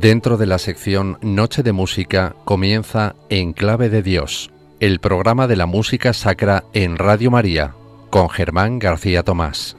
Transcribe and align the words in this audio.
Dentro 0.00 0.38
de 0.38 0.46
la 0.46 0.56
sección 0.56 1.18
Noche 1.20 1.62
de 1.62 1.72
Música 1.72 2.34
comienza 2.46 3.16
En 3.28 3.52
Clave 3.52 3.90
de 3.90 4.02
Dios, 4.02 4.50
el 4.80 4.98
programa 4.98 5.46
de 5.46 5.56
la 5.56 5.66
música 5.66 6.14
sacra 6.14 6.64
en 6.72 6.96
Radio 6.96 7.30
María, 7.30 7.74
con 8.08 8.30
Germán 8.30 8.78
García 8.78 9.22
Tomás. 9.24 9.76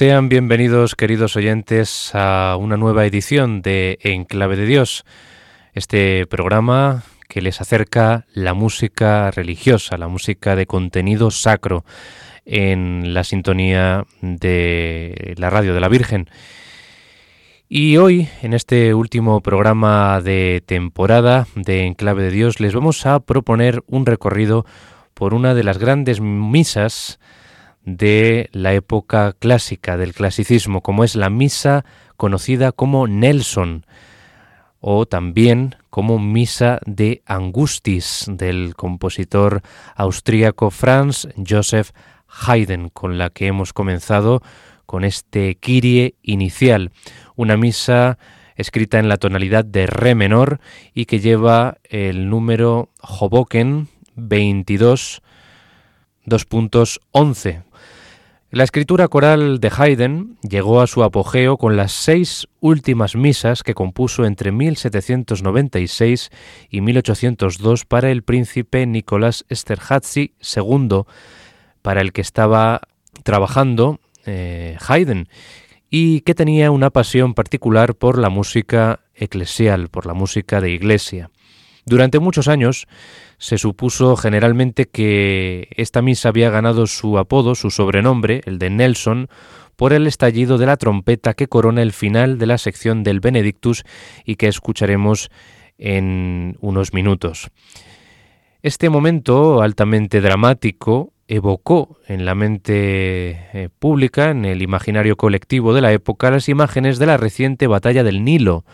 Sean 0.00 0.30
bienvenidos, 0.30 0.94
queridos 0.94 1.36
oyentes, 1.36 2.12
a 2.14 2.56
una 2.58 2.78
nueva 2.78 3.04
edición 3.04 3.60
de 3.60 3.98
En 4.00 4.24
Clave 4.24 4.56
de 4.56 4.64
Dios, 4.64 5.04
este 5.74 6.26
programa 6.26 7.02
que 7.28 7.42
les 7.42 7.60
acerca 7.60 8.24
la 8.32 8.54
música 8.54 9.30
religiosa, 9.30 9.98
la 9.98 10.08
música 10.08 10.56
de 10.56 10.64
contenido 10.64 11.30
sacro 11.30 11.84
en 12.46 13.12
la 13.12 13.24
sintonía 13.24 14.06
de 14.22 15.34
la 15.36 15.50
radio 15.50 15.74
de 15.74 15.80
la 15.80 15.88
Virgen. 15.90 16.30
Y 17.68 17.98
hoy, 17.98 18.26
en 18.40 18.54
este 18.54 18.94
último 18.94 19.42
programa 19.42 20.22
de 20.22 20.62
temporada 20.64 21.46
de 21.54 21.84
En 21.84 21.92
Clave 21.92 22.22
de 22.22 22.30
Dios, 22.30 22.58
les 22.58 22.72
vamos 22.74 23.04
a 23.04 23.20
proponer 23.20 23.82
un 23.86 24.06
recorrido 24.06 24.64
por 25.12 25.34
una 25.34 25.52
de 25.52 25.62
las 25.62 25.76
grandes 25.76 26.22
misas 26.22 27.20
de 27.84 28.48
la 28.52 28.74
época 28.74 29.34
clásica, 29.38 29.96
del 29.96 30.14
clasicismo, 30.14 30.82
como 30.82 31.04
es 31.04 31.16
la 31.16 31.30
misa 31.30 31.84
conocida 32.16 32.72
como 32.72 33.06
Nelson, 33.06 33.86
o 34.80 35.06
también 35.06 35.76
como 35.90 36.18
Misa 36.18 36.80
de 36.86 37.22
Angustis 37.26 38.24
del 38.28 38.74
compositor 38.74 39.62
austríaco 39.94 40.70
Franz 40.70 41.28
Joseph 41.46 41.90
Haydn, 42.26 42.88
con 42.88 43.18
la 43.18 43.30
que 43.30 43.46
hemos 43.46 43.72
comenzado 43.72 44.42
con 44.86 45.04
este 45.04 45.56
Kyrie 45.56 46.14
inicial, 46.22 46.90
una 47.36 47.56
misa 47.56 48.18
escrita 48.56 48.98
en 48.98 49.08
la 49.08 49.18
tonalidad 49.18 49.64
de 49.64 49.86
Re 49.86 50.14
menor 50.14 50.60
y 50.94 51.04
que 51.04 51.20
lleva 51.20 51.78
el 51.84 52.28
número 52.28 52.90
Hoboken 53.00 53.88
22 54.16 55.22
2.11, 56.26 57.62
la 58.52 58.64
escritura 58.64 59.06
coral 59.06 59.60
de 59.60 59.70
Haydn 59.76 60.36
llegó 60.42 60.80
a 60.80 60.88
su 60.88 61.04
apogeo 61.04 61.56
con 61.56 61.76
las 61.76 61.92
seis 61.92 62.48
últimas 62.58 63.14
misas 63.14 63.62
que 63.62 63.74
compuso 63.74 64.24
entre 64.24 64.50
1796 64.50 66.30
y 66.68 66.80
1802 66.80 67.84
para 67.84 68.10
el 68.10 68.24
príncipe 68.24 68.84
Nicolás 68.86 69.44
Esterházy 69.48 70.34
II, 70.56 71.02
para 71.80 72.00
el 72.00 72.12
que 72.12 72.22
estaba 72.22 72.80
trabajando 73.22 74.00
eh, 74.26 74.76
Haydn, 74.84 75.28
y 75.88 76.22
que 76.22 76.34
tenía 76.34 76.72
una 76.72 76.90
pasión 76.90 77.34
particular 77.34 77.94
por 77.94 78.18
la 78.18 78.30
música 78.30 78.98
eclesial, 79.14 79.90
por 79.90 80.06
la 80.06 80.14
música 80.14 80.60
de 80.60 80.72
iglesia. 80.72 81.30
Durante 81.86 82.18
muchos 82.18 82.48
años, 82.48 82.88
se 83.40 83.56
supuso 83.56 84.16
generalmente 84.16 84.86
que 84.86 85.68
esta 85.74 86.02
misa 86.02 86.28
había 86.28 86.50
ganado 86.50 86.86
su 86.86 87.18
apodo, 87.18 87.54
su 87.54 87.70
sobrenombre, 87.70 88.42
el 88.44 88.58
de 88.58 88.68
Nelson, 88.68 89.28
por 89.76 89.94
el 89.94 90.06
estallido 90.06 90.58
de 90.58 90.66
la 90.66 90.76
trompeta 90.76 91.32
que 91.32 91.48
corona 91.48 91.80
el 91.80 91.92
final 91.92 92.38
de 92.38 92.46
la 92.46 92.58
sección 92.58 93.02
del 93.02 93.20
Benedictus 93.20 93.82
y 94.26 94.36
que 94.36 94.46
escucharemos 94.46 95.30
en 95.78 96.58
unos 96.60 96.92
minutos. 96.92 97.50
Este 98.62 98.90
momento 98.90 99.62
altamente 99.62 100.20
dramático 100.20 101.14
evocó 101.26 101.96
en 102.08 102.26
la 102.26 102.34
mente 102.34 103.48
eh, 103.54 103.70
pública, 103.78 104.32
en 104.32 104.44
el 104.44 104.60
imaginario 104.60 105.16
colectivo 105.16 105.72
de 105.72 105.80
la 105.80 105.92
época, 105.92 106.30
las 106.30 106.50
imágenes 106.50 106.98
de 106.98 107.06
la 107.06 107.16
reciente 107.16 107.66
batalla 107.66 108.04
del 108.04 108.22
Nilo, 108.22 108.66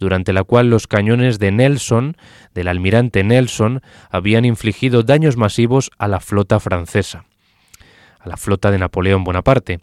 durante 0.00 0.32
la 0.32 0.42
cual 0.42 0.70
los 0.70 0.88
cañones 0.88 1.38
de 1.38 1.52
Nelson, 1.52 2.16
del 2.54 2.66
almirante 2.66 3.22
Nelson, 3.22 3.82
habían 4.10 4.44
infligido 4.44 5.04
daños 5.04 5.36
masivos 5.36 5.90
a 5.98 6.08
la 6.08 6.18
flota 6.18 6.58
francesa, 6.58 7.26
a 8.18 8.28
la 8.28 8.36
flota 8.36 8.72
de 8.72 8.78
Napoleón 8.78 9.22
Bonaparte. 9.22 9.80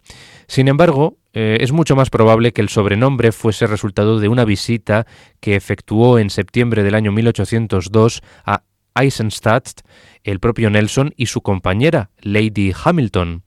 Sin 0.48 0.68
embargo, 0.68 1.16
eh, 1.32 1.58
es 1.60 1.72
mucho 1.72 1.96
más 1.96 2.10
probable 2.10 2.52
que 2.52 2.60
el 2.60 2.68
sobrenombre 2.68 3.32
fuese 3.32 3.66
resultado 3.66 4.18
de 4.18 4.28
una 4.28 4.44
visita 4.44 5.06
que 5.40 5.56
efectuó 5.56 6.18
en 6.18 6.30
septiembre 6.30 6.82
del 6.82 6.94
año 6.94 7.12
1802 7.12 8.22
a 8.44 8.64
Eisenstadt 8.94 9.82
el 10.24 10.40
propio 10.40 10.70
Nelson 10.70 11.14
y 11.16 11.26
su 11.26 11.40
compañera, 11.40 12.10
Lady 12.20 12.72
Hamilton. 12.84 13.44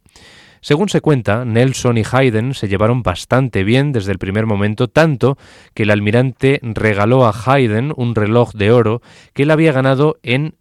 Según 0.62 0.90
se 0.90 1.02
cuenta, 1.02 1.44
Nelson 1.44 1.98
y 1.98 2.04
Haydn 2.10 2.54
se 2.54 2.68
llevaron 2.68 3.02
bastante 3.02 3.64
bien 3.64 3.92
desde 3.92 4.12
el 4.12 4.20
primer 4.20 4.46
momento, 4.46 4.88
tanto 4.88 5.38
que 5.74 5.84
el 5.84 5.90
almirante 5.90 6.60
regaló 6.62 7.26
a 7.26 7.34
Haydn 7.34 7.94
un 7.96 8.14
reloj 8.14 8.54
de 8.54 8.72
oro 8.72 9.02
que 9.34 9.44
él 9.44 9.52
había 9.52 9.72
ganado 9.72 10.20
en 10.22 10.56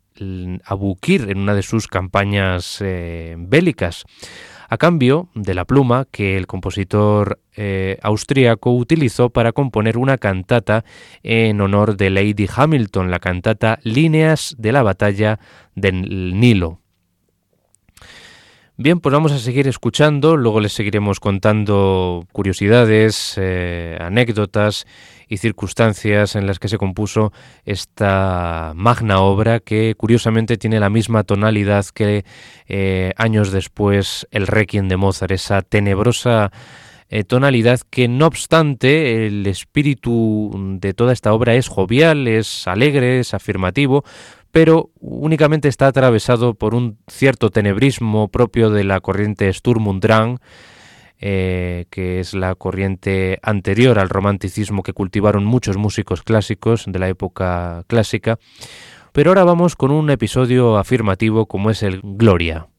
Abukir, 0.64 1.30
en 1.30 1.38
una 1.38 1.54
de 1.54 1.62
sus 1.62 1.86
campañas 1.86 2.78
eh, 2.80 3.36
bélicas 3.38 4.04
a 4.70 4.78
cambio 4.78 5.28
de 5.34 5.52
la 5.52 5.64
pluma 5.64 6.06
que 6.10 6.36
el 6.36 6.46
compositor 6.46 7.40
eh, 7.56 7.98
austríaco 8.02 8.72
utilizó 8.72 9.30
para 9.30 9.52
componer 9.52 9.98
una 9.98 10.16
cantata 10.16 10.84
en 11.22 11.60
honor 11.60 11.96
de 11.96 12.10
Lady 12.10 12.48
Hamilton, 12.54 13.10
la 13.10 13.18
cantata 13.18 13.80
Líneas 13.82 14.54
de 14.58 14.72
la 14.72 14.82
batalla 14.82 15.40
del 15.74 16.38
Nilo. 16.38 16.78
Bien, 18.82 18.98
pues 18.98 19.12
vamos 19.12 19.32
a 19.32 19.38
seguir 19.38 19.68
escuchando, 19.68 20.38
luego 20.38 20.58
les 20.58 20.72
seguiremos 20.72 21.20
contando 21.20 22.26
curiosidades, 22.32 23.34
eh, 23.36 23.98
anécdotas 24.00 24.86
y 25.28 25.36
circunstancias 25.36 26.34
en 26.34 26.46
las 26.46 26.58
que 26.58 26.68
se 26.68 26.78
compuso 26.78 27.30
esta 27.66 28.72
magna 28.74 29.20
obra 29.20 29.60
que 29.60 29.94
curiosamente 29.98 30.56
tiene 30.56 30.80
la 30.80 30.88
misma 30.88 31.24
tonalidad 31.24 31.84
que 31.92 32.24
eh, 32.68 33.12
años 33.18 33.52
después 33.52 34.26
el 34.30 34.46
Requiem 34.46 34.88
de 34.88 34.96
Mozart, 34.96 35.32
esa 35.32 35.60
tenebrosa 35.60 36.50
eh, 37.10 37.24
tonalidad 37.24 37.80
que 37.90 38.06
no 38.06 38.26
obstante 38.26 39.26
el 39.26 39.44
espíritu 39.46 40.78
de 40.80 40.94
toda 40.94 41.12
esta 41.12 41.34
obra 41.34 41.54
es 41.54 41.66
jovial, 41.66 42.28
es 42.28 42.68
alegre, 42.68 43.18
es 43.18 43.34
afirmativo, 43.34 44.04
pero 44.52 44.90
únicamente 45.00 45.68
está 45.68 45.86
atravesado 45.86 46.54
por 46.54 46.74
un 46.74 46.98
cierto 47.06 47.50
tenebrismo 47.50 48.28
propio 48.28 48.70
de 48.70 48.84
la 48.84 49.00
corriente 49.00 49.52
Sturm 49.52 49.86
und 49.86 50.02
Drang, 50.02 50.38
eh, 51.20 51.84
que 51.90 52.18
es 52.18 52.32
la 52.32 52.54
corriente 52.54 53.38
anterior 53.42 53.98
al 53.98 54.08
romanticismo 54.08 54.82
que 54.82 54.94
cultivaron 54.94 55.44
muchos 55.44 55.76
músicos 55.76 56.22
clásicos 56.22 56.84
de 56.88 56.98
la 56.98 57.08
época 57.08 57.84
clásica. 57.88 58.38
Pero 59.12 59.30
ahora 59.30 59.44
vamos 59.44 59.76
con 59.76 59.90
un 59.90 60.08
episodio 60.08 60.78
afirmativo 60.78 61.46
como 61.46 61.70
es 61.70 61.82
el 61.82 62.00
Gloria. 62.02 62.69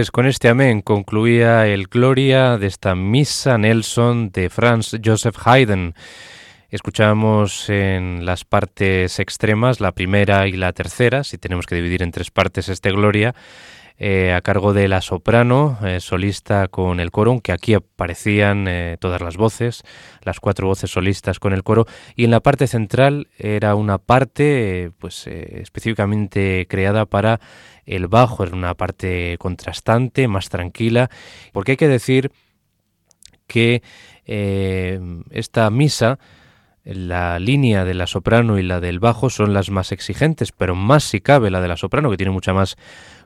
Pues 0.00 0.10
con 0.10 0.24
este 0.24 0.48
amén 0.48 0.80
concluía 0.80 1.66
el 1.66 1.86
Gloria 1.86 2.56
de 2.56 2.68
esta 2.68 2.94
Misa 2.94 3.58
Nelson 3.58 4.30
de 4.30 4.48
Franz 4.48 4.96
Joseph 5.04 5.36
Haydn. 5.44 5.94
Escuchamos 6.70 7.68
en 7.68 8.24
las 8.24 8.44
partes 8.44 9.18
extremas, 9.18 9.80
la 9.80 9.90
primera 9.90 10.46
y 10.46 10.52
la 10.52 10.72
tercera, 10.72 11.24
si 11.24 11.36
tenemos 11.36 11.66
que 11.66 11.74
dividir 11.74 12.00
en 12.00 12.12
tres 12.12 12.30
partes 12.30 12.68
este 12.68 12.92
Gloria, 12.92 13.34
eh, 13.98 14.32
a 14.32 14.40
cargo 14.40 14.72
de 14.72 14.86
la 14.86 15.00
soprano, 15.00 15.78
eh, 15.84 15.98
solista 15.98 16.68
con 16.68 17.00
el 17.00 17.10
coro, 17.10 17.40
que 17.40 17.50
aquí 17.50 17.74
aparecían 17.74 18.68
eh, 18.68 18.98
todas 19.00 19.20
las 19.20 19.36
voces, 19.36 19.82
las 20.22 20.38
cuatro 20.38 20.68
voces 20.68 20.92
solistas 20.92 21.40
con 21.40 21.52
el 21.54 21.64
coro, 21.64 21.86
y 22.14 22.22
en 22.22 22.30
la 22.30 22.38
parte 22.38 22.68
central 22.68 23.26
era 23.36 23.74
una 23.74 23.98
parte 23.98 24.92
pues 25.00 25.26
específicamente 25.26 26.68
creada 26.68 27.04
para 27.04 27.40
el 27.84 28.06
bajo, 28.06 28.44
era 28.44 28.54
una 28.54 28.74
parte 28.74 29.36
contrastante, 29.40 30.28
más 30.28 30.48
tranquila, 30.50 31.10
porque 31.52 31.72
hay 31.72 31.76
que 31.76 31.88
decir 31.88 32.30
que 33.48 33.82
esta 34.24 35.68
misa 35.70 36.20
la 36.84 37.38
línea 37.38 37.84
de 37.84 37.94
la 37.94 38.06
soprano 38.06 38.58
y 38.58 38.62
la 38.62 38.80
del 38.80 39.00
bajo 39.00 39.30
son 39.30 39.52
las 39.52 39.70
más 39.70 39.92
exigentes, 39.92 40.52
pero 40.52 40.74
más 40.74 41.04
si 41.04 41.20
cabe 41.20 41.50
la 41.50 41.60
de 41.60 41.68
la 41.68 41.76
soprano, 41.76 42.10
que 42.10 42.16
tiene 42.16 42.32
mucha 42.32 42.52
más 42.52 42.76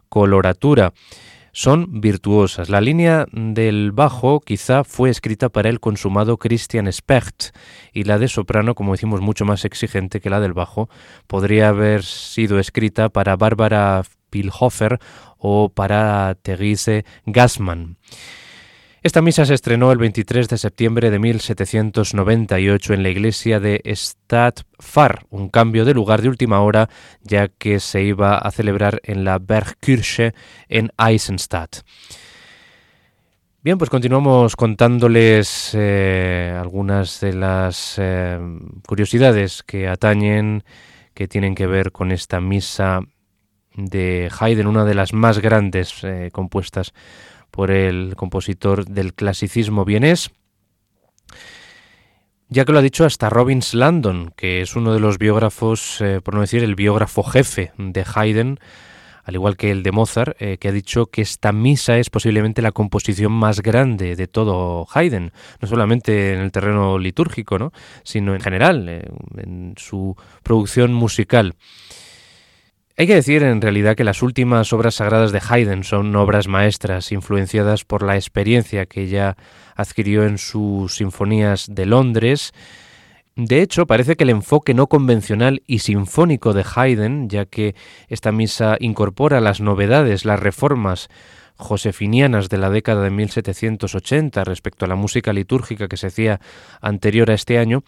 coloratura. 0.09 0.93
Son 1.53 2.01
virtuosas. 2.01 2.69
La 2.69 2.81
línea 2.81 3.27
del 3.31 3.93
bajo 3.93 4.41
quizá 4.41 4.83
fue 4.83 5.09
escrita 5.09 5.51
para 5.51 5.69
el 5.69 5.79
consumado 5.79 6.37
Christian 6.37 6.93
Specht 6.93 7.55
y 7.93 8.03
la 8.03 8.19
de 8.19 8.27
soprano, 8.27 8.75
como 8.75 8.93
decimos, 8.93 9.21
mucho 9.21 9.45
más 9.45 9.65
exigente 9.65 10.21
que 10.21 10.31
la 10.31 10.41
del 10.41 10.53
bajo, 10.53 10.89
podría 11.29 11.69
haber 11.69 12.03
sido 12.03 12.59
escrita 12.59 13.09
para 13.09 13.37
Bárbara 13.37 14.03
Pilhofer 14.31 14.99
o 15.39 15.69
para 15.69 16.35
Therese 16.43 17.05
Gassmann. 17.25 17.99
Esta 19.05 19.21
misa 19.21 19.45
se 19.45 19.53
estrenó 19.53 19.93
el 19.93 19.99
23 19.99 20.49
de 20.49 20.57
septiembre 20.57 21.11
de 21.11 21.19
1798 21.19 22.95
en 22.95 23.03
la 23.03 23.11
iglesia 23.11 23.61
de 23.61 23.83
Stadtfar, 23.85 25.27
un 25.29 25.51
cambio 25.51 25.85
de 25.85 25.93
lugar 25.93 26.23
de 26.23 26.31
última 26.31 26.63
hora 26.63 26.89
ya 27.21 27.49
que 27.49 27.81
se 27.81 28.03
iba 28.03 28.39
a 28.39 28.51
celebrar 28.51 29.03
en 29.05 29.25
la 29.25 29.39
Bergkirche 29.39 30.33
en 30.71 30.91
Eisenstadt. 30.97 31.83
Bien, 33.63 33.77
pues 33.77 33.91
continuamos 33.91 34.57
contándoles 34.57 35.73
eh, 35.75 36.57
algunas 36.59 37.21
de 37.21 37.35
las 37.35 37.97
eh, 37.99 38.39
curiosidades 38.89 39.63
que 39.63 39.87
atañen, 39.87 40.65
que 41.13 41.29
tienen 41.29 41.55
que 41.55 41.67
ver 41.67 41.93
con 41.93 42.11
esta 42.11 42.41
misa 42.41 43.01
de 43.77 44.31
Haydn, 44.41 44.67
una 44.67 44.87
de 44.87 44.95
las 44.95 45.13
más 45.13 45.41
grandes 45.41 46.03
eh, 46.05 46.31
compuestas 46.33 46.95
por 47.55 47.71
el 47.71 48.17
compositor 48.17 48.85
del 48.85 49.15
clasicismo 49.15 49.85
vienés, 49.85 50.33
ya 52.49 52.65
que 52.65 52.73
lo 52.73 52.81
ha 52.81 52.83
dicho 52.83 53.05
hasta 53.05 53.31
Robbins 53.31 53.75
Landon, 53.75 54.33
que 54.37 54.61
es 54.61 54.75
uno 54.75 54.93
de 54.93 54.99
los 54.99 55.19
biógrafos, 55.19 56.01
eh, 56.01 56.21
por 56.21 56.35
no 56.35 56.41
decir 56.41 56.65
el 56.65 56.75
biógrafo 56.75 57.23
jefe 57.23 57.71
de 57.79 58.05
Haydn, 58.13 58.59
al 59.23 59.35
igual 59.35 59.57
que 59.57 59.71
el 59.71 59.85
de 59.85 59.93
Mozart, 59.93 60.37
eh, 60.41 60.59
que 60.59 60.67
ha 60.67 60.73
dicho 60.73 61.07
que 61.07 61.23
esta 61.23 61.53
misa 61.53 61.97
es 61.97 62.11
posiblemente 62.11 62.61
la 62.61 62.73
composición 62.73 63.31
más 63.31 63.63
grande 63.63 64.17
de 64.17 64.27
todo 64.27 64.89
Haydn, 64.93 65.31
no 65.61 65.69
solamente 65.69 66.35
en 66.35 66.41
el 66.41 66.51
terreno 66.51 66.99
litúrgico, 66.99 67.61
¿no? 67.61 67.73
sino 68.03 68.35
en 68.35 68.41
general, 68.41 68.89
eh, 68.89 69.09
en 69.37 69.75
su 69.77 70.17
producción 70.43 70.93
musical. 70.93 71.55
Hay 72.97 73.09
que 73.09 73.17
decir 73.17 73.43
en 73.43 73.61
realidad 73.61 73.97
que 73.97 74.05
las 74.05 74.23
últimas 74.23 74.73
obras 74.73 74.95
sagradas 74.95 75.33
de 75.33 75.43
Haydn 75.49 75.83
son 75.83 76.15
obras 76.15 76.47
maestras 76.47 77.11
influenciadas 77.11 77.85
por 77.85 78.05
la 78.05 78.15
experiencia 78.15 78.87
que 78.87 79.09
ya 79.09 79.37
adquirió 79.75 80.25
en 80.25 80.39
sus 80.39 80.95
sinfonías 80.95 81.67
de 81.69 81.87
Londres. 81.87 82.53
De 83.35 83.63
hecho, 83.63 83.87
parece 83.87 84.15
que 84.15 84.23
el 84.23 84.31
enfoque 84.31 84.75
no 84.75 84.87
convencional 84.87 85.65
y 85.67 85.81
sinfónico 85.81 86.53
de 86.53 86.65
Haydn, 86.73 87.29
ya 87.29 87.47
que 87.47 87.75
esta 88.07 88.31
misa 88.31 88.77
incorpora 88.79 89.41
las 89.41 89.61
novedades, 89.61 90.25
las 90.25 90.39
reformas 90.39 91.09
josefinianas 91.57 92.49
de 92.49 92.59
la 92.59 92.71
década 92.71 93.03
de 93.03 93.11
1780 93.11 94.45
respecto 94.45 94.85
a 94.85 94.89
la 94.89 94.95
música 94.95 95.33
litúrgica 95.33 95.89
que 95.89 95.97
se 95.97 96.09
hacía 96.09 96.41
anterior 96.81 97.31
a 97.31 97.35
este 97.35 97.59
año, 97.59 97.83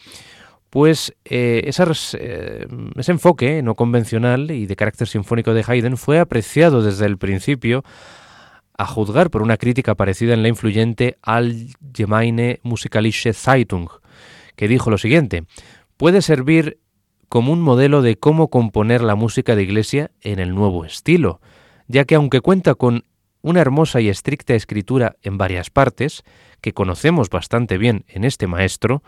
pues 0.77 1.15
eh, 1.25 1.63
eh, 1.65 2.67
ese 2.97 3.11
enfoque 3.13 3.63
no 3.63 3.77
convencional 3.77 4.51
y 4.51 4.67
de 4.67 4.77
carácter 4.77 5.09
sinfónico 5.09 5.55
de 5.55 5.65
Haydn 5.67 5.97
fue 5.97 6.19
apreciado 6.19 6.83
desde 6.83 7.07
el 7.07 7.17
principio 7.17 7.83
a 8.77 8.85
juzgar 8.85 9.31
por 9.31 9.41
una 9.41 9.57
crítica 9.57 9.95
parecida 9.95 10.35
en 10.35 10.43
la 10.43 10.49
influyente 10.49 11.17
Allgemeine 11.23 12.61
Musikalische 12.63 13.33
Zeitung, 13.33 13.89
que 14.55 14.69
dijo 14.69 14.91
lo 14.91 14.99
siguiente, 14.99 15.45
puede 15.97 16.21
servir 16.21 16.79
como 17.31 17.55
un 17.55 17.63
modelo 17.63 18.03
de 18.03 18.19
cómo 18.19 18.49
componer 18.49 19.01
la 19.01 19.15
música 19.15 19.57
de 19.57 19.63
iglesia 19.63 20.11
en 20.21 20.41
el 20.41 20.55
nuevo 20.55 20.85
estilo, 20.85 21.41
ya 21.89 22.05
que 22.05 22.17
aunque 22.17 22.43
cuenta 22.43 22.75
con 22.75 23.07
una 23.41 23.63
hermosa 23.63 24.03
y 24.03 24.11
estricta 24.11 24.55
escritura 24.55 25.17
en 25.23 25.39
varias 25.39 25.71
partes, 25.71 26.23
que 26.61 26.75
conocemos 26.75 27.31
bastante 27.31 27.79
bien 27.79 28.05
en 28.09 28.25
este 28.25 28.47
maestro, 28.47 29.03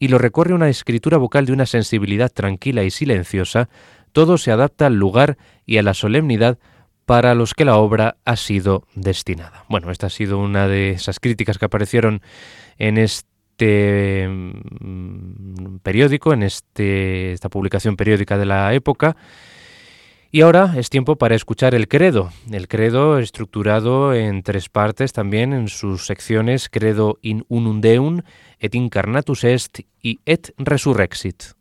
y 0.00 0.08
lo 0.08 0.18
recorre 0.18 0.54
una 0.54 0.70
escritura 0.70 1.18
vocal 1.18 1.46
de 1.46 1.52
una 1.52 1.66
sensibilidad 1.66 2.32
tranquila 2.32 2.82
y 2.82 2.90
silenciosa, 2.90 3.68
todo 4.12 4.38
se 4.38 4.50
adapta 4.50 4.86
al 4.86 4.94
lugar 4.96 5.36
y 5.66 5.76
a 5.76 5.82
la 5.82 5.94
solemnidad 5.94 6.58
para 7.04 7.34
los 7.34 7.54
que 7.54 7.66
la 7.66 7.76
obra 7.76 8.16
ha 8.24 8.36
sido 8.36 8.86
destinada. 8.94 9.64
Bueno, 9.68 9.90
esta 9.90 10.06
ha 10.06 10.10
sido 10.10 10.38
una 10.38 10.68
de 10.68 10.92
esas 10.92 11.20
críticas 11.20 11.58
que 11.58 11.66
aparecieron 11.66 12.22
en 12.78 12.96
este 12.96 14.26
mm, 14.26 15.76
periódico, 15.82 16.32
en 16.32 16.44
este, 16.44 17.32
esta 17.32 17.50
publicación 17.50 17.96
periódica 17.96 18.38
de 18.38 18.46
la 18.46 18.72
época, 18.72 19.16
y 20.32 20.42
ahora 20.42 20.74
es 20.76 20.90
tiempo 20.90 21.16
para 21.16 21.34
escuchar 21.34 21.74
el 21.74 21.88
credo, 21.88 22.30
el 22.50 22.68
credo 22.68 23.18
estructurado 23.18 24.14
en 24.14 24.42
tres 24.42 24.68
partes 24.68 25.12
también 25.12 25.52
en 25.52 25.68
sus 25.68 26.06
secciones 26.06 26.68
Credo 26.68 27.18
in 27.22 27.44
unum 27.48 27.80
deum, 27.80 28.22
et 28.60 28.74
incarnatus 28.74 29.44
est 29.44 29.80
y 30.02 30.20
et 30.26 30.52
resurrexit. 30.58 31.59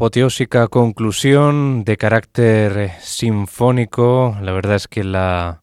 Apoteósica 0.00 0.66
conclusión 0.68 1.84
de 1.84 1.98
carácter 1.98 2.92
sinfónico. 3.02 4.34
La 4.40 4.52
verdad 4.52 4.76
es 4.76 4.88
que 4.88 5.04
la 5.04 5.60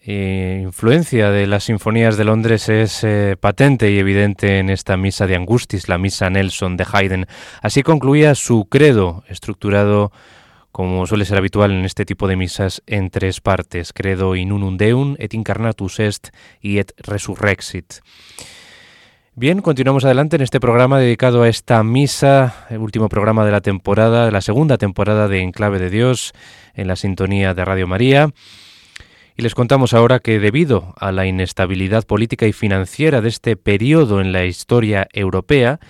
eh, 0.00 0.60
influencia 0.62 1.30
de 1.30 1.48
las 1.48 1.64
sinfonías 1.64 2.16
de 2.16 2.22
Londres 2.22 2.68
es 2.68 3.02
eh, 3.02 3.36
patente 3.40 3.90
y 3.90 3.98
evidente 3.98 4.60
en 4.60 4.70
esta 4.70 4.96
misa 4.96 5.26
de 5.26 5.34
Angustis, 5.34 5.88
la 5.88 5.98
misa 5.98 6.30
Nelson 6.30 6.76
de 6.76 6.86
Haydn. 6.88 7.26
Así 7.62 7.82
concluía 7.82 8.36
su 8.36 8.66
credo, 8.66 9.24
estructurado 9.26 10.12
como 10.70 11.04
suele 11.08 11.24
ser 11.24 11.38
habitual 11.38 11.72
en 11.72 11.84
este 11.84 12.04
tipo 12.04 12.28
de 12.28 12.36
misas, 12.36 12.80
en 12.86 13.10
tres 13.10 13.40
partes, 13.40 13.92
credo 13.92 14.36
in 14.36 14.52
unum 14.52 14.76
deum, 14.76 15.16
et 15.18 15.34
incarnatus 15.34 15.98
est 15.98 16.28
y 16.60 16.78
et 16.78 16.92
resurrexit. 16.98 18.02
Bien, 19.36 19.62
continuamos 19.62 20.04
adelante 20.04 20.36
en 20.36 20.42
este 20.42 20.60
programa 20.60 21.00
dedicado 21.00 21.42
a 21.42 21.48
esta 21.48 21.82
misa, 21.82 22.66
el 22.70 22.78
último 22.78 23.08
programa 23.08 23.44
de 23.44 23.50
la 23.50 23.60
temporada, 23.62 24.26
de 24.26 24.30
la 24.30 24.40
segunda 24.40 24.78
temporada 24.78 25.26
de 25.26 25.42
Enclave 25.42 25.80
de 25.80 25.90
Dios, 25.90 26.32
en 26.74 26.86
la 26.86 26.94
sintonía 26.94 27.52
de 27.52 27.64
Radio 27.64 27.88
María. 27.88 28.30
Y 29.36 29.42
les 29.42 29.56
contamos 29.56 29.92
ahora 29.92 30.20
que 30.20 30.38
debido 30.38 30.94
a 31.00 31.10
la 31.10 31.26
inestabilidad 31.26 32.04
política 32.04 32.46
y 32.46 32.52
financiera 32.52 33.20
de 33.20 33.28
este 33.28 33.56
periodo 33.56 34.20
en 34.20 34.30
la 34.30 34.44
historia 34.44 35.08
europea, 35.12 35.80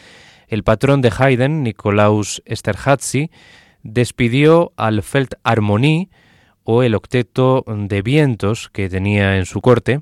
el 0.49 0.65
patrón 0.65 1.03
de 1.03 1.13
Haydn, 1.15 1.65
Nicolaus 1.65 2.43
Esterházy, 2.47 3.31
despidió 3.83 4.73
al 4.79 5.03
Feldharmonie 5.03 6.09
o 6.63 6.83
el 6.83 6.95
octeto 6.95 7.63
de 7.67 8.01
vientos 8.01 8.71
que 8.71 8.89
tenía 8.89 9.37
en 9.37 9.45
su 9.45 9.61
corte, 9.61 10.01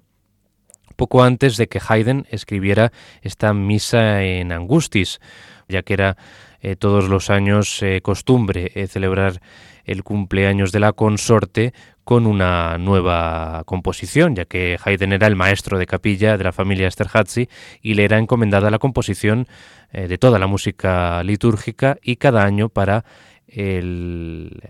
poco 0.92 1.22
antes 1.22 1.56
de 1.56 1.68
que 1.68 1.80
Haydn 1.86 2.26
escribiera 2.30 2.92
esta 3.22 3.52
misa 3.54 4.22
en 4.22 4.52
Angustis, 4.52 5.20
ya 5.68 5.82
que 5.82 5.94
era 5.94 6.16
eh, 6.60 6.76
todos 6.76 7.08
los 7.08 7.28
años 7.28 7.82
eh, 7.82 8.00
costumbre 8.02 8.70
eh, 8.76 8.86
celebrar 8.86 9.40
el 9.84 10.04
cumpleaños 10.04 10.70
de 10.70 10.78
la 10.78 10.92
consorte 10.92 11.74
con 12.04 12.24
una 12.26 12.78
nueva 12.78 13.62
composición, 13.66 14.36
ya 14.36 14.44
que 14.44 14.78
Haydn 14.84 15.12
era 15.12 15.26
el 15.26 15.34
maestro 15.34 15.76
de 15.76 15.86
capilla 15.86 16.38
de 16.38 16.44
la 16.44 16.52
familia 16.52 16.86
Esterházy 16.86 17.48
y 17.80 17.94
le 17.94 18.04
era 18.04 18.18
encomendada 18.18 18.70
la 18.70 18.78
composición 18.78 19.48
de 19.92 20.18
toda 20.18 20.38
la 20.38 20.46
música 20.46 21.22
litúrgica 21.22 21.98
y 22.02 22.16
cada 22.16 22.44
año 22.44 22.70
para 22.70 23.04
el 23.46 24.62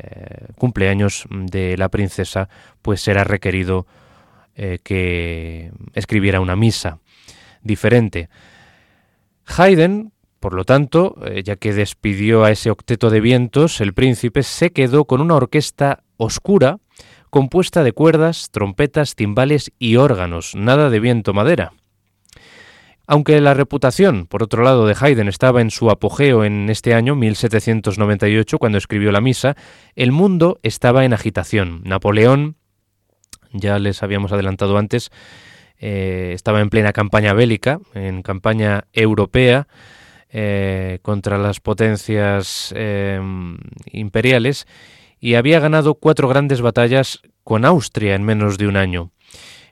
cumpleaños 0.56 1.26
de 1.30 1.76
la 1.76 1.90
princesa 1.90 2.48
pues 2.82 3.00
será 3.00 3.24
requerido 3.24 3.86
eh, 4.56 4.78
que 4.82 5.72
escribiera 5.94 6.40
una 6.40 6.56
misa 6.56 6.98
diferente. 7.62 8.28
Haydn, 9.46 10.12
por 10.40 10.54
lo 10.54 10.64
tanto, 10.64 11.16
eh, 11.24 11.42
ya 11.42 11.56
que 11.56 11.72
despidió 11.72 12.44
a 12.44 12.50
ese 12.50 12.70
octeto 12.70 13.10
de 13.10 13.20
vientos, 13.20 13.80
el 13.80 13.94
príncipe 13.94 14.42
se 14.42 14.72
quedó 14.72 15.04
con 15.04 15.20
una 15.20 15.36
orquesta 15.36 16.02
oscura 16.16 16.78
compuesta 17.30 17.82
de 17.82 17.92
cuerdas, 17.92 18.50
trompetas, 18.50 19.14
timbales 19.14 19.72
y 19.78 19.96
órganos, 19.96 20.54
nada 20.54 20.90
de 20.90 21.00
viento 21.00 21.32
madera. 21.32 21.72
Aunque 23.06 23.40
la 23.40 23.54
reputación, 23.54 24.26
por 24.26 24.42
otro 24.42 24.62
lado, 24.62 24.86
de 24.86 24.94
Haydn 24.98 25.28
estaba 25.28 25.62
en 25.62 25.70
su 25.70 25.90
apogeo 25.90 26.44
en 26.44 26.68
este 26.68 26.92
año 26.92 27.16
1798, 27.16 28.58
cuando 28.58 28.76
escribió 28.78 29.12
la 29.12 29.22
misa, 29.22 29.56
el 29.96 30.12
mundo 30.12 30.60
estaba 30.62 31.04
en 31.06 31.14
agitación. 31.14 31.80
Napoleón 31.84 32.56
ya 33.52 33.78
les 33.78 34.02
habíamos 34.02 34.32
adelantado 34.32 34.76
antes, 34.78 35.10
eh, 35.78 36.32
estaba 36.34 36.60
en 36.60 36.70
plena 36.70 36.92
campaña 36.92 37.32
bélica, 37.32 37.80
en 37.94 38.22
campaña 38.22 38.84
europea, 38.92 39.66
eh, 40.34 40.98
contra 41.02 41.36
las 41.36 41.60
potencias 41.60 42.72
em, 42.74 43.58
imperiales 43.84 44.66
y 45.20 45.34
había 45.34 45.60
ganado 45.60 45.94
cuatro 45.94 46.26
grandes 46.26 46.62
batallas 46.62 47.20
con 47.44 47.66
Austria 47.66 48.14
en 48.14 48.22
menos 48.22 48.56
de 48.56 48.66
un 48.66 48.76
año. 48.78 49.10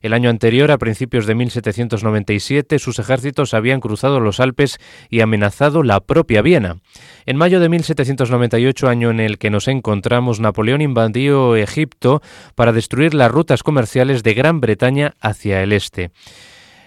El 0.01 0.14
año 0.14 0.30
anterior, 0.30 0.70
a 0.70 0.78
principios 0.78 1.26
de 1.26 1.34
1797, 1.34 2.78
sus 2.78 2.98
ejércitos 2.98 3.53
habían 3.53 3.80
cruzado 3.80 4.18
los 4.18 4.40
Alpes 4.40 4.78
y 5.11 5.20
amenazado 5.20 5.82
la 5.82 6.01
propia 6.01 6.40
Viena. 6.40 6.78
En 7.26 7.36
mayo 7.36 7.61
de 7.61 7.68
1798, 7.68 8.88
año 8.88 9.11
en 9.11 9.20
el 9.20 9.36
que 9.36 9.51
nos 9.51 9.68
encontramos, 9.68 10.40
Napoleón 10.40 10.80
invadió 10.80 11.55
Egipto 11.55 12.22
para 12.55 12.72
destruir 12.72 13.12
las 13.12 13.30
rutas 13.30 13.62
comerciales 13.62 14.22
de 14.22 14.32
Gran 14.32 14.62
Bretaña 14.62 15.16
hacia 15.20 15.62
el 15.62 15.72
este. 15.72 16.12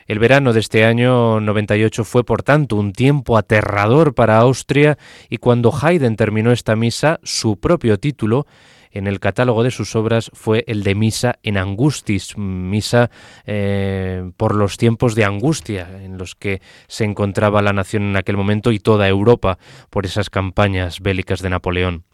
El 0.08 0.18
verano 0.18 0.52
de 0.52 0.60
este 0.60 0.84
año 0.84 1.40
98 1.40 2.04
fue, 2.04 2.24
por 2.24 2.42
tanto, 2.42 2.76
un 2.76 2.94
tiempo 2.94 3.38
aterrador 3.38 4.16
para 4.16 4.40
Austria 4.40 4.98
y 5.30 5.38
cuando 5.38 5.72
Haydn 5.72 6.16
terminó 6.16 6.52
esta 6.52 6.76
misa, 6.76 7.20
su 7.24 7.58
propio 7.58 8.00
título 8.00 8.48
en 8.94 9.08
el 9.08 9.20
catálogo 9.20 9.64
de 9.64 9.72
sus 9.72 9.96
obras 9.96 10.30
fue 10.34 10.64
el 10.68 10.84
de 10.84 10.94
Misa 10.94 11.40
en 11.42 11.58
Angustis, 11.58 12.38
misa 12.38 13.10
eh, 13.46 14.32
por 14.38 14.56
los 14.56 14.78
tiempos 14.78 15.16
de 15.16 15.26
angustia 15.26 16.04
en 16.04 16.20
los 16.20 16.36
que 16.36 16.62
se 16.88 17.04
encontraba 17.04 17.64
la 17.64 17.74
nación 17.74 18.04
en 18.04 18.16
aquel 18.16 18.38
momento 18.38 18.72
y 18.72 18.80
toda 18.80 19.08
Europa 19.08 19.58
por 19.90 20.06
esas 20.06 20.30
campañas 20.30 21.00
bélicas 21.02 21.42
de 21.42 21.50
Napoleón. 21.50 22.06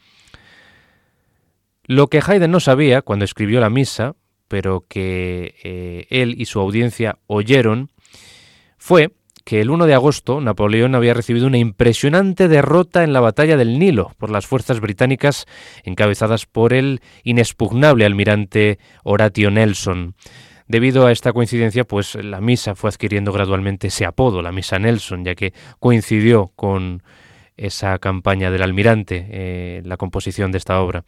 Lo 1.83 2.07
que 2.07 2.21
Haydn 2.25 2.49
no 2.49 2.61
sabía 2.61 3.01
cuando 3.01 3.25
escribió 3.25 3.59
la 3.59 3.69
misa, 3.69 4.15
pero 4.47 4.85
que 4.87 5.55
eh, 5.63 6.07
él 6.09 6.35
y 6.37 6.45
su 6.45 6.59
audiencia 6.61 7.19
oyeron, 7.27 7.91
fue 8.77 9.11
que 9.45 9.61
el 9.61 9.69
1 9.69 9.85
de 9.85 9.93
agosto 9.93 10.41
Napoleón 10.41 10.95
había 10.95 11.13
recibido 11.13 11.47
una 11.47 11.57
impresionante 11.57 12.47
derrota 12.47 13.03
en 13.03 13.13
la 13.13 13.19
batalla 13.19 13.57
del 13.57 13.79
Nilo 13.79 14.13
por 14.17 14.29
las 14.29 14.45
fuerzas 14.45 14.79
británicas 14.79 15.45
encabezadas 15.83 16.45
por 16.45 16.73
el 16.73 17.01
inexpugnable 17.23 18.05
almirante 18.05 18.79
Horatio 19.03 19.51
Nelson. 19.51 20.15
Debido 20.67 21.07
a 21.07 21.11
esta 21.11 21.33
coincidencia, 21.33 21.83
pues 21.83 22.13
la 22.13 22.41
misa 22.41 22.75
fue 22.75 22.91
adquiriendo 22.91 23.31
gradualmente 23.31 23.87
ese 23.87 24.05
apodo, 24.05 24.43
la 24.43 24.51
misa 24.51 24.77
Nelson, 24.77 25.25
ya 25.25 25.33
que 25.33 25.51
coincidió 25.79 26.51
con 26.55 27.01
esa 27.57 27.97
campaña 27.97 28.51
del 28.51 28.61
almirante, 28.61 29.25
eh, 29.29 29.81
la 29.83 29.97
composición 29.97 30.51
de 30.51 30.59
esta 30.59 30.79
obra. 30.79 31.05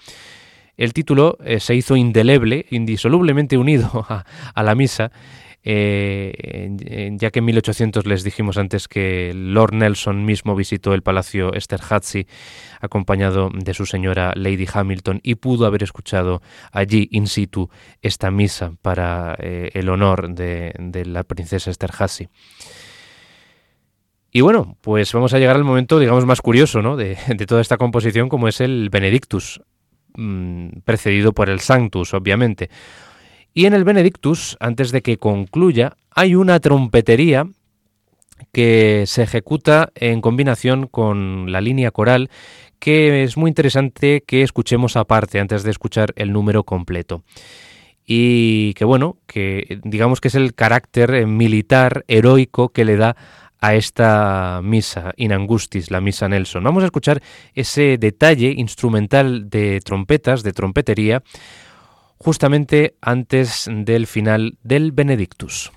El 0.77 0.93
título 0.93 1.37
eh, 1.45 1.59
se 1.59 1.75
hizo 1.75 1.95
indeleble, 1.95 2.65
indisolublemente 2.71 3.55
unido 3.55 4.05
a 4.55 4.63
la 4.63 4.73
misa, 4.73 5.11
eh, 5.63 7.11
ya 7.13 7.29
que 7.29 7.39
en 7.39 7.45
1800 7.45 8.05
les 8.05 8.23
dijimos 8.23 8.57
antes 8.57 8.87
que 8.87 9.31
Lord 9.35 9.73
Nelson 9.73 10.25
mismo 10.25 10.55
visitó 10.55 10.93
el 10.93 11.03
Palacio 11.03 11.53
Esterházy 11.53 12.25
acompañado 12.79 13.49
de 13.53 13.73
su 13.73 13.85
señora 13.85 14.33
Lady 14.35 14.65
Hamilton 14.71 15.19
y 15.23 15.35
pudo 15.35 15.65
haber 15.65 15.83
escuchado 15.83 16.41
allí 16.71 17.07
in 17.11 17.27
situ 17.27 17.69
esta 18.01 18.31
misa 18.31 18.73
para 18.81 19.35
eh, 19.39 19.69
el 19.73 19.89
honor 19.89 20.33
de, 20.33 20.73
la 21.05 21.23
princesa 21.23 21.69
Esterházy. 21.69 22.27
Y 24.33 24.41
bueno, 24.41 24.77
pues 24.81 25.11
vamos 25.11 25.33
a 25.33 25.39
llegar 25.39 25.57
al 25.57 25.65
momento, 25.65 25.99
digamos, 25.99 26.25
más 26.25 26.41
curioso 26.41 26.81
de, 26.95 27.17
toda 27.47 27.61
esta 27.61 27.77
composición, 27.77 28.29
como 28.29 28.47
es 28.47 28.61
el 28.61 28.89
Benedictus, 28.89 29.61
mm, 30.15 30.79
precedido 30.85 31.33
por 31.33 31.49
el 31.49 31.59
Sanctus, 31.59 32.13
obviamente. 32.13 32.69
Y 33.53 33.65
en 33.65 33.73
el 33.73 33.83
Benedictus, 33.83 34.57
antes 34.59 34.91
de 34.91 35.01
que 35.01 35.17
concluya, 35.17 35.97
hay 36.09 36.35
una 36.35 36.59
trompetería 36.59 37.47
que 38.51 39.03
se 39.07 39.23
ejecuta 39.23 39.91
en 39.95 40.21
combinación 40.21 40.87
con 40.87 41.51
la 41.51 41.61
línea 41.61 41.91
coral 41.91 42.29
que 42.79 43.23
es 43.23 43.37
muy 43.37 43.49
interesante 43.49 44.23
que 44.25 44.41
escuchemos 44.41 44.95
aparte 44.97 45.39
antes 45.39 45.61
de 45.61 45.69
escuchar 45.69 46.13
el 46.15 46.33
número 46.33 46.63
completo. 46.63 47.23
Y 48.05 48.73
que 48.73 48.85
bueno, 48.85 49.17
que 49.27 49.79
digamos 49.83 50.19
que 50.19 50.29
es 50.29 50.35
el 50.35 50.55
carácter 50.55 51.27
militar 51.27 52.03
heroico 52.07 52.69
que 52.69 52.83
le 52.83 52.97
da 52.97 53.15
a 53.59 53.75
esta 53.75 54.61
misa 54.63 55.13
in 55.17 55.31
angustis, 55.31 55.91
la 55.91 56.01
misa 56.01 56.27
Nelson. 56.27 56.63
Vamos 56.63 56.81
a 56.81 56.87
escuchar 56.87 57.21
ese 57.53 57.99
detalle 57.99 58.51
instrumental 58.57 59.51
de 59.51 59.79
trompetas, 59.81 60.41
de 60.41 60.51
trompetería, 60.51 61.21
justamente 62.23 62.95
antes 63.01 63.67
del 63.69 64.07
final 64.07 64.57
del 64.63 64.91
Benedictus. 64.91 65.71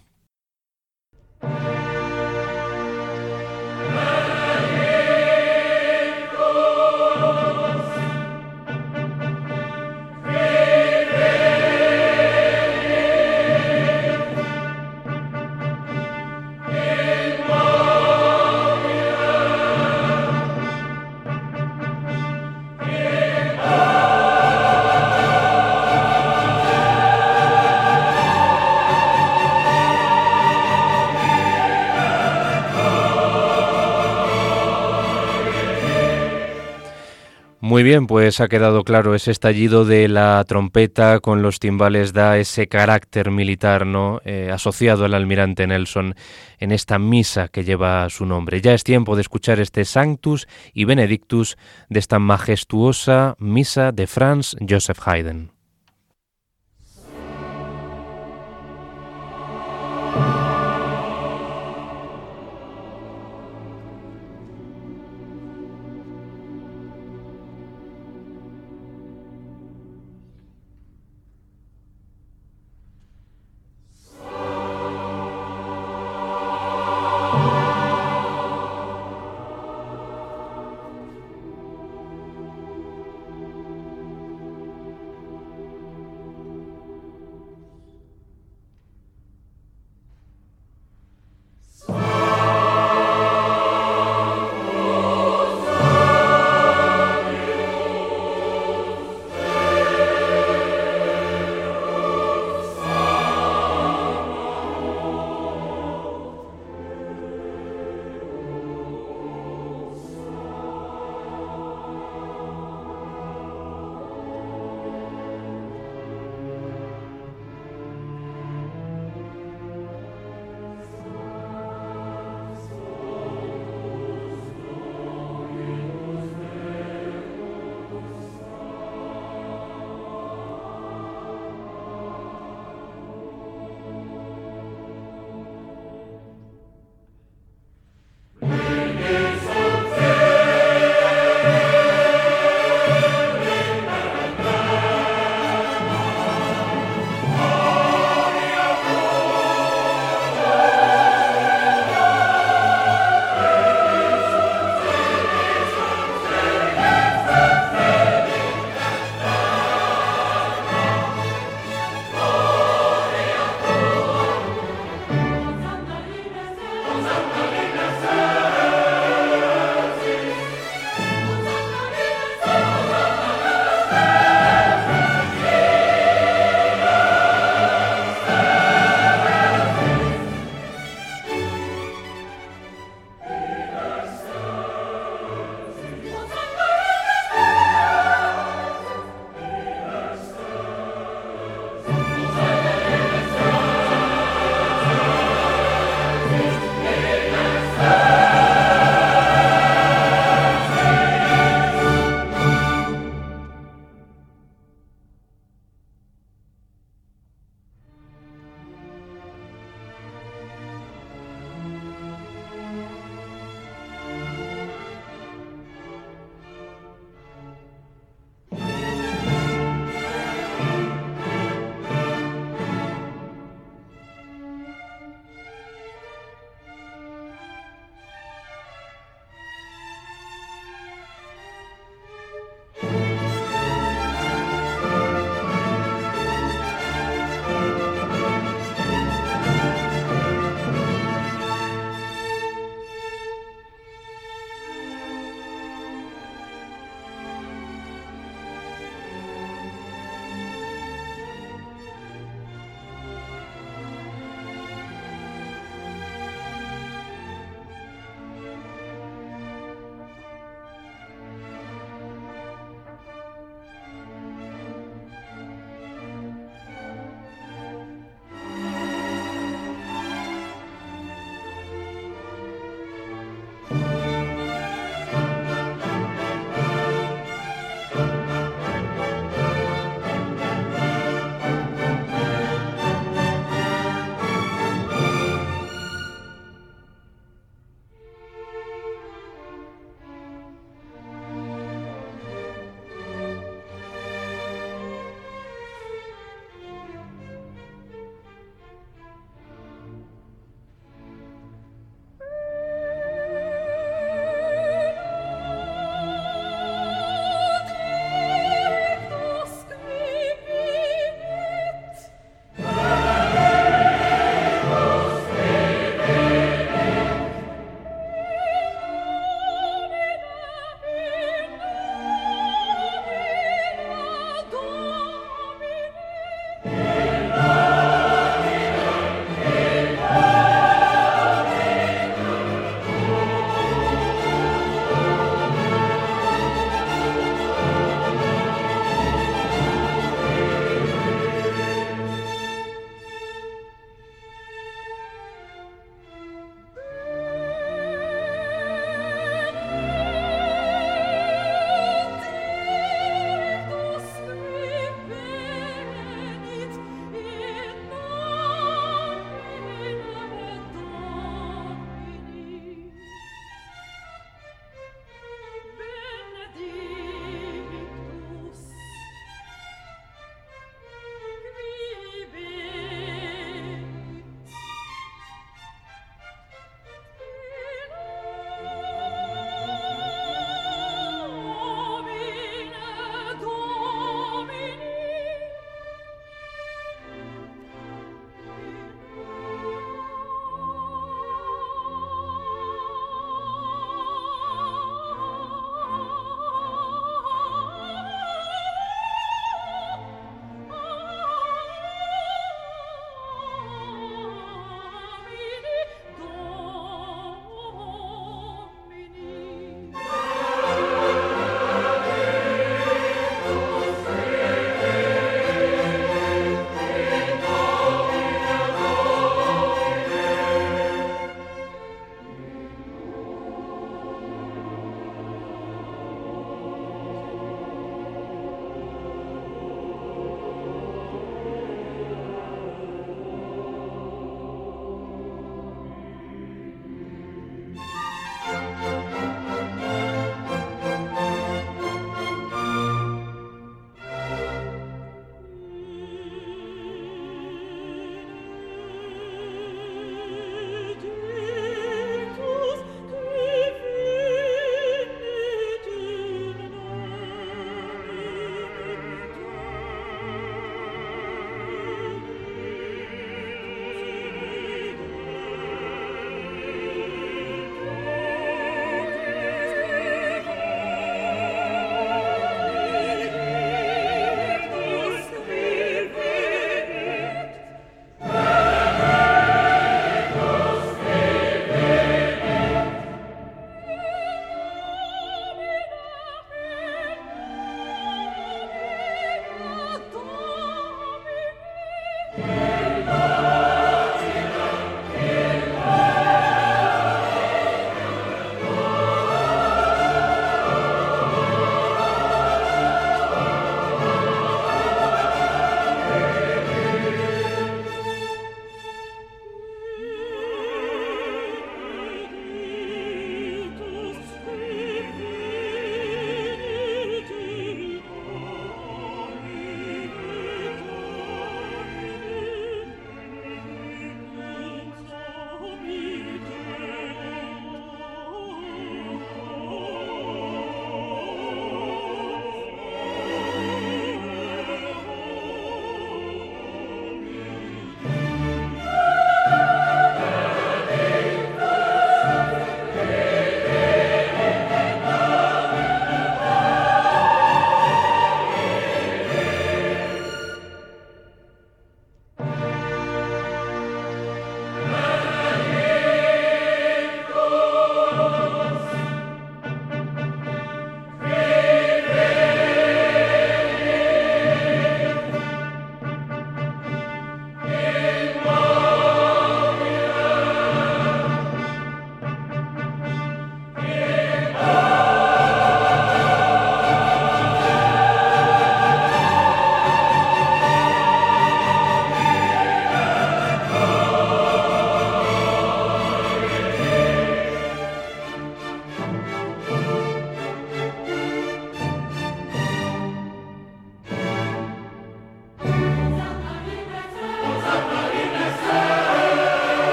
Bien, 37.85 38.09
pues 38.09 38.41
ha 38.41 38.49
quedado 38.49 38.83
claro, 38.83 39.15
ese 39.15 39.31
estallido 39.31 39.85
de 39.85 40.09
la 40.09 40.43
trompeta 40.49 41.21
con 41.21 41.43
los 41.43 41.61
timbales 41.61 42.13
da 42.13 42.39
ese 42.39 42.67
carácter 42.67 43.31
militar 43.31 43.87
¿no? 43.87 44.21
Eh, 44.25 44.51
asociado 44.53 45.05
al 45.05 45.15
almirante 45.15 45.67
Nelson 45.67 46.17
en 46.59 46.73
esta 46.73 46.99
misa 46.99 47.49
que 47.49 47.63
lleva 47.63 48.11
su 48.11 48.27
nombre. 48.27 48.61
Ya 48.61 48.75
es 48.75 48.83
tiempo 48.83 49.15
de 49.15 49.23
escuchar 49.23 49.61
este 49.61 49.85
Sanctus 49.85 50.49
y 50.73 50.85
Benedictus 50.85 51.57
de 51.89 52.01
esta 52.01 52.19
majestuosa 52.19 53.37
misa 53.39 53.93
de 53.93 54.09
Franz 54.09 54.57
Joseph 54.69 54.99
Haydn. 55.07 55.54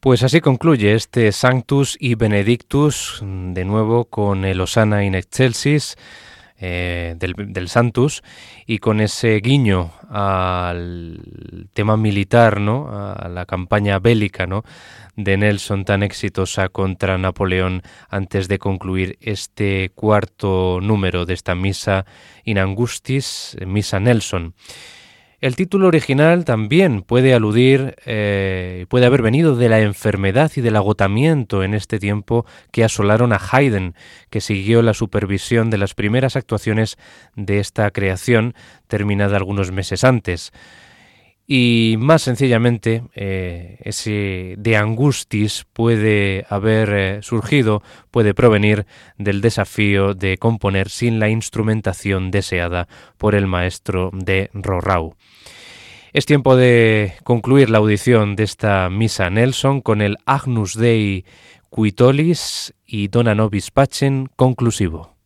Pues 0.00 0.22
así 0.22 0.40
concluye 0.40 0.94
este 0.94 1.30
Sanctus 1.30 1.98
y 2.00 2.14
Benedictus, 2.14 3.22
de 3.22 3.66
nuevo 3.66 4.06
con 4.06 4.46
el 4.46 4.62
Osana 4.62 5.04
in 5.04 5.14
Excelsis 5.14 5.98
eh, 6.58 7.16
del, 7.18 7.34
del, 7.36 7.68
Santus 7.68 8.22
y 8.66 8.78
con 8.78 9.02
ese 9.02 9.38
guiño 9.40 9.92
al 10.08 11.68
tema 11.74 11.98
militar, 11.98 12.60
¿no? 12.62 12.88
a 12.90 13.28
la 13.28 13.44
campaña 13.44 13.98
bélica 13.98 14.46
¿no? 14.46 14.64
de 15.16 15.36
Nelson 15.36 15.84
tan 15.84 16.02
exitosa 16.02 16.70
contra 16.70 17.18
Napoleón 17.18 17.82
antes 18.08 18.48
de 18.48 18.58
concluir 18.58 19.18
este 19.20 19.92
cuarto 19.94 20.78
número 20.80 21.26
de 21.26 21.34
esta 21.34 21.54
misa 21.54 22.06
in 22.44 22.58
Angustis, 22.58 23.54
Misa 23.66 24.00
Nelson. 24.00 24.54
El 25.40 25.56
título 25.56 25.86
original 25.88 26.44
también 26.44 27.00
puede 27.00 27.32
aludir, 27.32 27.96
eh, 28.04 28.84
puede 28.90 29.06
haber 29.06 29.22
venido 29.22 29.56
de 29.56 29.70
la 29.70 29.80
enfermedad 29.80 30.52
y 30.54 30.60
del 30.60 30.76
agotamiento 30.76 31.64
en 31.64 31.72
este 31.72 31.98
tiempo 31.98 32.44
que 32.70 32.84
asolaron 32.84 33.32
a 33.32 33.40
Haydn, 33.50 33.94
que 34.28 34.42
siguió 34.42 34.82
la 34.82 34.92
supervisión 34.92 35.70
de 35.70 35.78
las 35.78 35.94
primeras 35.94 36.36
actuaciones 36.36 36.98
de 37.36 37.58
esta 37.58 37.90
creación, 37.90 38.54
terminada 38.86 39.38
algunos 39.38 39.72
meses 39.72 40.04
antes. 40.04 40.52
Y 41.52 41.96
más 41.98 42.22
sencillamente, 42.22 43.02
eh, 43.12 43.76
ese 43.80 44.54
de 44.56 44.76
angustis 44.76 45.66
puede 45.72 46.46
haber 46.48 46.90
eh, 46.92 47.22
surgido, 47.22 47.82
puede 48.12 48.34
provenir 48.34 48.86
del 49.18 49.40
desafío 49.40 50.14
de 50.14 50.38
componer 50.38 50.90
sin 50.90 51.18
la 51.18 51.28
instrumentación 51.28 52.30
deseada 52.30 52.86
por 53.18 53.34
el 53.34 53.48
maestro 53.48 54.10
de 54.12 54.48
Rorau. 54.54 55.16
Es 56.12 56.24
tiempo 56.24 56.54
de 56.54 57.14
concluir 57.24 57.68
la 57.68 57.78
audición 57.78 58.36
de 58.36 58.44
esta 58.44 58.88
misa 58.88 59.28
Nelson 59.28 59.80
con 59.80 60.02
el 60.02 60.18
Agnus 60.26 60.74
Dei 60.74 61.24
Quitolis 61.74 62.74
y 62.86 63.08
Dona 63.08 63.34
Nobis 63.34 63.72
Pacem 63.72 64.28
conclusivo. 64.36 65.19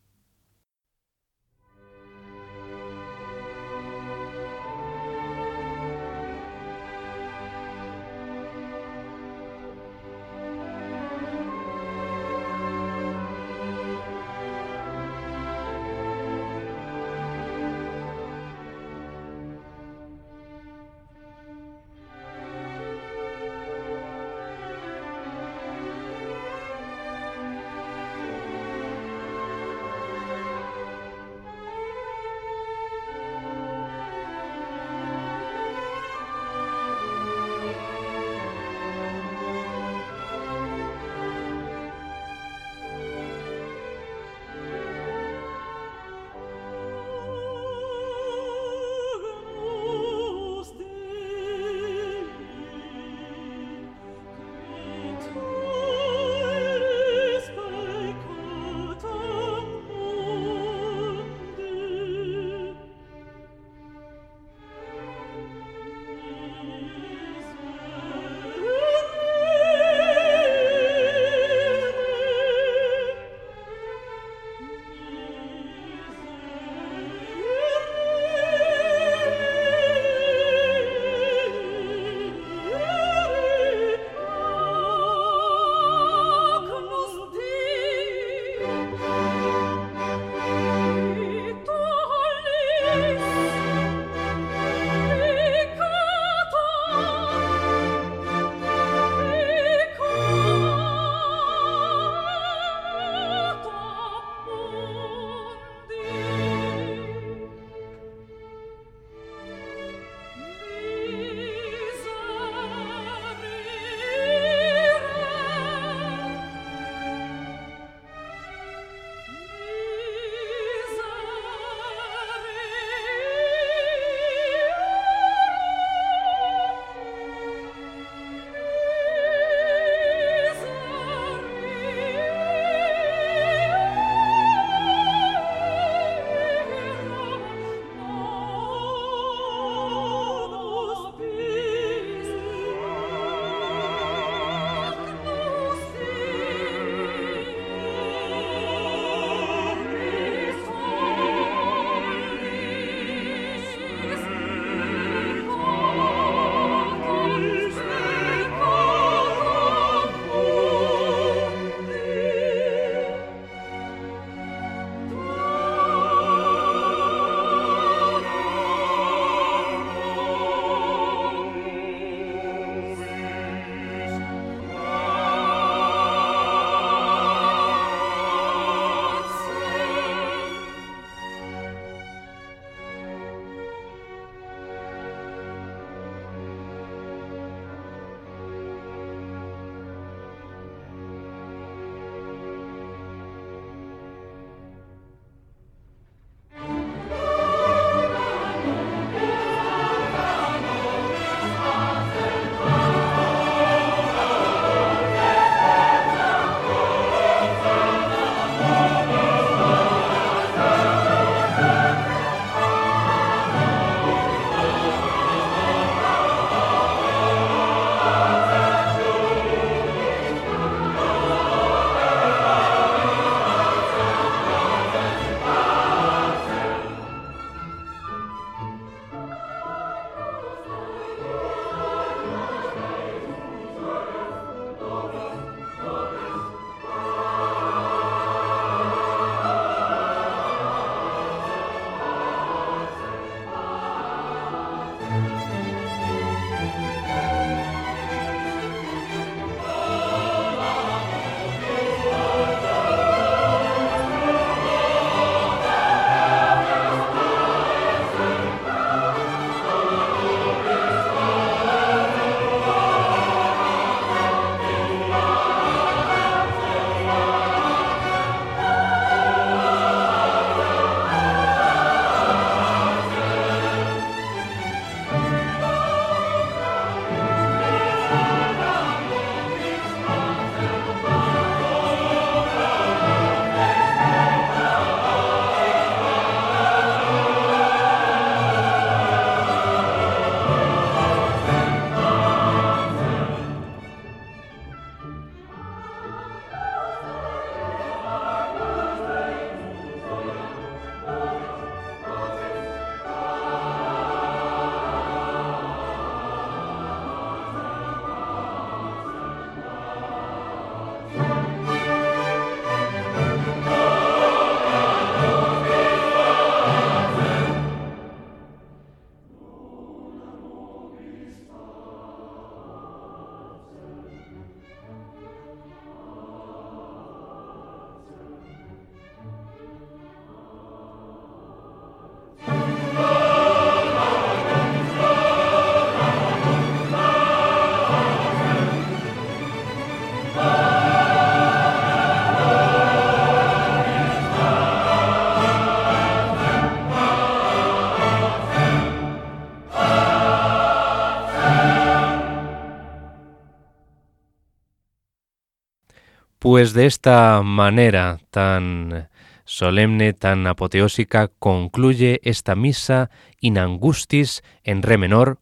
Pues 356.45 356.75
de 356.75 356.85
esta 356.85 357.41
manera 357.43 358.19
tan 358.31 359.09
solemne, 359.47 360.13
tan 360.13 360.47
apoteósica, 360.47 361.29
concluye 361.39 362.21
esta 362.23 362.55
misa 362.55 363.09
in 363.41 363.57
angustis 363.57 364.43
en 364.63 364.83
re 364.83 364.99
menor 364.99 365.39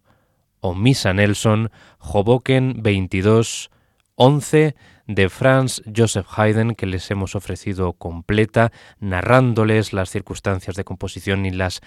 o 0.61 0.77
misa 0.77 1.13
Nelson, 1.13 1.73
Hoboken 1.99 2.85
22, 2.85 3.73
11 4.15 4.77
de 5.09 5.29
Franz 5.29 5.83
Joseph 5.93 6.29
Haydn 6.37 6.77
que 6.77 6.87
les 6.87 7.11
hemos 7.11 7.35
ofrecido 7.35 7.95
completa, 7.95 8.71
narrándoles 9.01 9.93
las 9.93 10.09
circunstancias 10.09 10.77
de 10.77 10.85
composición 10.85 11.47
y 11.47 11.51
las 11.51 11.81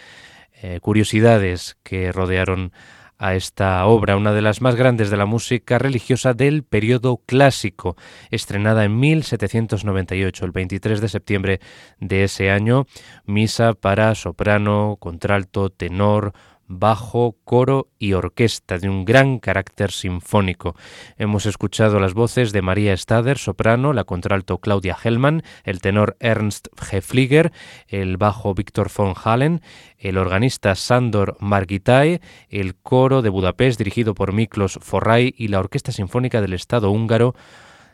eh, 0.61 0.81
curiosidades 0.81 1.77
que 1.83 2.11
rodearon 2.11 2.73
a 3.17 3.35
esta 3.35 3.85
obra, 3.85 4.17
una 4.17 4.33
de 4.33 4.41
las 4.41 4.61
más 4.61 4.75
grandes 4.75 5.09
de 5.09 5.17
la 5.17 5.25
música 5.25 5.77
religiosa 5.79 6.33
del 6.33 6.63
periodo 6.63 7.21
clásico, 7.25 7.95
estrenada 8.31 8.83
en 8.83 8.99
1798, 8.99 10.45
el 10.45 10.51
23 10.51 11.01
de 11.01 11.09
septiembre 11.09 11.59
de 11.99 12.23
ese 12.25 12.51
año, 12.51 12.85
misa 13.25 13.73
para 13.73 14.15
soprano, 14.15 14.97
contralto, 14.99 15.69
tenor, 15.69 16.33
bajo, 16.67 17.37
coro 17.43 17.89
y 17.99 18.13
orquesta 18.13 18.77
de 18.77 18.89
un 18.89 19.05
gran 19.05 19.39
carácter 19.39 19.91
sinfónico. 19.91 20.75
Hemos 21.17 21.45
escuchado 21.45 21.99
las 21.99 22.13
voces 22.13 22.51
de 22.51 22.61
María 22.61 22.95
Stader, 22.95 23.37
soprano, 23.37 23.93
la 23.93 24.03
contralto 24.03 24.59
Claudia 24.59 24.97
Hellman, 25.01 25.43
el 25.63 25.81
tenor 25.81 26.17
Ernst 26.19 26.67
Hefliger, 26.91 27.51
el 27.87 28.17
bajo 28.17 28.53
Víctor 28.53 28.89
von 28.95 29.13
Hallen, 29.15 29.61
el 29.97 30.17
organista 30.17 30.75
Sandor 30.75 31.37
Margitae, 31.39 32.21
el 32.49 32.75
coro 32.75 33.21
de 33.21 33.29
Budapest 33.29 33.77
dirigido 33.77 34.13
por 34.13 34.33
Miklos 34.33 34.79
Forray 34.81 35.33
y 35.37 35.49
la 35.49 35.59
Orquesta 35.59 35.91
Sinfónica 35.91 36.41
del 36.41 36.53
Estado 36.53 36.91
húngaro 36.91 37.35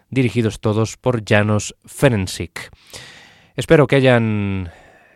dirigidos 0.09 0.59
todos 0.59 0.97
por 0.97 1.23
Janos 1.27 1.75
Ferencik. 1.85 2.69
Espero 3.55 3.87
que 3.87 3.95
hayan 3.95 4.71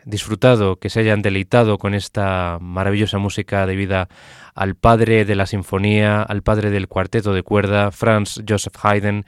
disfrutado, 0.05 0.77
que 0.77 0.89
se 0.89 1.01
hayan 1.01 1.21
deleitado 1.21 1.77
con 1.77 1.93
esta 1.93 2.57
maravillosa 2.61 3.17
música 3.17 3.65
debida 3.65 4.07
al 4.53 4.75
padre 4.75 5.25
de 5.25 5.35
la 5.35 5.45
sinfonía, 5.45 6.21
al 6.21 6.43
padre 6.43 6.69
del 6.69 6.87
cuarteto 6.87 7.33
de 7.33 7.43
cuerda, 7.43 7.91
Franz 7.91 8.41
Joseph 8.47 8.75
Haydn, 8.81 9.25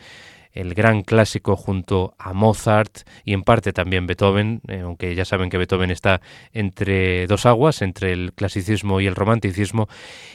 el 0.58 0.74
gran 0.74 1.04
clásico 1.04 1.56
junto 1.56 2.16
a 2.18 2.34
Mozart 2.34 3.08
y 3.24 3.34
en 3.34 3.44
parte 3.44 3.74
también 3.74 4.08
Beethoven, 4.08 4.62
eh, 4.68 4.80
aunque 4.80 5.14
ya 5.14 5.24
saben 5.24 5.50
que 5.50 5.58
Beethoven 5.58 5.92
está 5.92 6.22
entre 6.52 7.28
dos 7.28 7.46
aguas, 7.46 7.84
entre 7.84 8.12
el 8.12 8.34
clasicismo 8.34 9.00
y 9.00 9.06
el 9.06 9.16
romanticismo, 9.16 9.88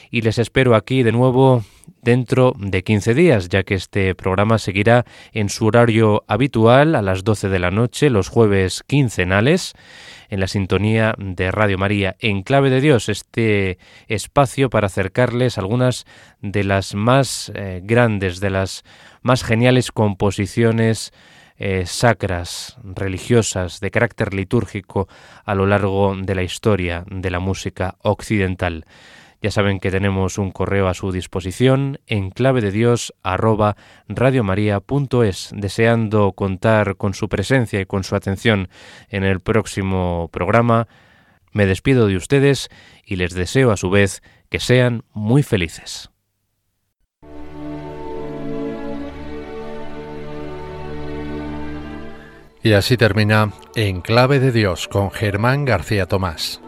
y 0.09 0.21
les 0.21 0.37
espero 0.37 0.75
aquí 0.75 1.03
de 1.03 1.11
nuevo 1.11 1.63
dentro 2.01 2.53
de 2.57 2.83
15 2.83 3.13
días, 3.13 3.49
ya 3.49 3.63
que 3.63 3.75
este 3.75 4.15
programa 4.15 4.59
seguirá 4.59 5.05
en 5.33 5.49
su 5.49 5.65
horario 5.65 6.23
habitual 6.27 6.95
a 6.95 7.01
las 7.01 7.23
12 7.25 7.49
de 7.49 7.59
la 7.59 7.71
noche, 7.71 8.09
los 8.09 8.29
jueves 8.29 8.83
quincenales 8.87 9.73
en 10.33 10.39
la 10.39 10.47
sintonía 10.47 11.13
de 11.19 11.51
Radio 11.51 11.77
María, 11.77 12.15
en 12.19 12.41
clave 12.41 12.71
de 12.71 12.81
Dios, 12.81 13.07
este 13.07 13.77
espacio 14.07 14.71
para 14.71 14.87
acercarles 14.87 15.59
algunas 15.59 16.05
de 16.41 16.63
las 16.63 16.95
más 16.95 17.51
eh, 17.53 17.81
grandes, 17.83 18.39
de 18.39 18.49
las 18.49 18.83
más 19.21 19.43
geniales 19.43 19.91
composiciones 19.91 21.13
eh, 21.57 21.83
sacras, 21.85 22.77
religiosas, 22.83 23.79
de 23.79 23.91
carácter 23.91 24.33
litúrgico 24.33 25.07
a 25.45 25.53
lo 25.53 25.67
largo 25.67 26.15
de 26.19 26.33
la 26.33 26.41
historia 26.41 27.05
de 27.11 27.29
la 27.29 27.39
música 27.39 27.97
occidental. 28.01 28.85
Ya 29.43 29.51
saben 29.51 29.81
que 29.81 29.91
tenemos 29.91 30.37
un 30.37 30.51
correo 30.51 30.87
a 30.87 30.93
su 30.93 31.11
disposición 31.11 31.99
en 32.07 32.29
clave 32.29 32.61
de 32.61 32.71
Dios 32.71 33.13
deseando 35.53 36.31
contar 36.31 36.95
con 36.95 37.13
su 37.13 37.27
presencia 37.27 37.81
y 37.81 37.85
con 37.85 38.05
su 38.05 38.15
atención 38.15 38.69
en 39.09 39.25
el 39.25 39.41
próximo 39.41 40.29
programa. 40.31 40.87
Me 41.51 41.65
despido 41.65 42.07
de 42.07 42.15
ustedes 42.15 42.69
y 43.05 43.17
les 43.17 43.33
deseo 43.33 43.71
a 43.71 43.77
su 43.77 43.89
vez 43.89 44.23
que 44.49 44.61
sean 44.61 45.03
muy 45.11 45.43
felices. 45.43 46.09
Y 52.63 52.71
así 52.71 52.95
termina 52.95 53.51
En 53.75 53.99
Clave 53.99 54.39
de 54.39 54.53
Dios 54.53 54.87
con 54.87 55.11
Germán 55.11 55.65
García 55.65 56.05
Tomás. 56.05 56.62